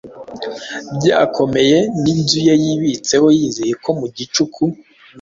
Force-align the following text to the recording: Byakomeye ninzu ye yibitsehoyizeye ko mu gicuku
Byakomeye 0.97 1.77
ninzu 2.01 2.39
ye 2.47 2.53
yibitsehoyizeye 2.63 3.73
ko 3.83 3.89
mu 3.99 4.05
gicuku 4.15 4.63